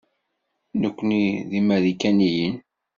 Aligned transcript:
Nekkni 0.81 1.21
ur 1.35 1.41
d 1.49 1.51
Imarikaniyen. 1.59 2.55